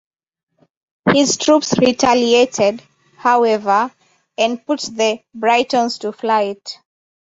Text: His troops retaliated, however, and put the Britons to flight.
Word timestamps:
His 1.13 1.37
troops 1.37 1.77
retaliated, 1.77 2.81
however, 3.17 3.93
and 4.35 4.65
put 4.65 4.79
the 4.81 5.21
Britons 5.35 5.99
to 5.99 6.11
flight. 6.11 6.79